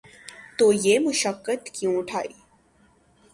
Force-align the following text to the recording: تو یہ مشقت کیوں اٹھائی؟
تو 0.57 0.71
یہ 0.73 0.99
مشقت 0.99 1.69
کیوں 1.73 1.97
اٹھائی؟ 1.97 2.33